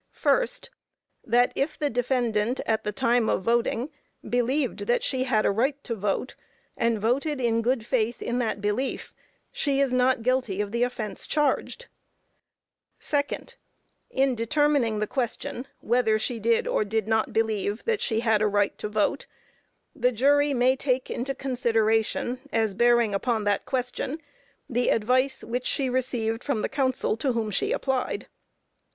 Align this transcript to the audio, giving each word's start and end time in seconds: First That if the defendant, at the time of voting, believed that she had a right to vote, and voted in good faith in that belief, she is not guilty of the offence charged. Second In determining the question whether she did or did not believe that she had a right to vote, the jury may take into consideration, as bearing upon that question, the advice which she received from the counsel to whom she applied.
First 0.17 0.71
That 1.23 1.51
if 1.55 1.77
the 1.77 1.91
defendant, 1.91 2.59
at 2.65 2.83
the 2.83 2.91
time 2.91 3.29
of 3.29 3.43
voting, 3.43 3.91
believed 4.27 4.87
that 4.87 5.03
she 5.03 5.25
had 5.25 5.45
a 5.45 5.51
right 5.51 5.77
to 5.83 5.93
vote, 5.93 6.33
and 6.75 6.99
voted 6.99 7.39
in 7.39 7.61
good 7.61 7.85
faith 7.85 8.19
in 8.19 8.39
that 8.39 8.61
belief, 8.61 9.13
she 9.51 9.79
is 9.79 9.93
not 9.93 10.23
guilty 10.23 10.59
of 10.59 10.71
the 10.71 10.81
offence 10.81 11.27
charged. 11.27 11.85
Second 12.97 13.53
In 14.09 14.33
determining 14.33 14.97
the 14.97 15.05
question 15.05 15.67
whether 15.81 16.17
she 16.17 16.39
did 16.39 16.65
or 16.65 16.83
did 16.83 17.07
not 17.07 17.31
believe 17.31 17.83
that 17.83 18.01
she 18.01 18.21
had 18.21 18.41
a 18.41 18.47
right 18.47 18.75
to 18.79 18.89
vote, 18.89 19.27
the 19.95 20.11
jury 20.11 20.51
may 20.51 20.75
take 20.75 21.11
into 21.11 21.35
consideration, 21.35 22.39
as 22.51 22.73
bearing 22.73 23.13
upon 23.13 23.43
that 23.43 23.67
question, 23.67 24.19
the 24.67 24.89
advice 24.89 25.43
which 25.43 25.67
she 25.67 25.89
received 25.91 26.43
from 26.43 26.63
the 26.63 26.69
counsel 26.69 27.15
to 27.17 27.33
whom 27.33 27.51
she 27.51 27.71
applied. 27.71 28.25